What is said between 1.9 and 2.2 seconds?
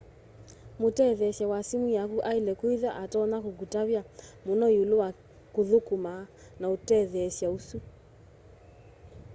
yakũ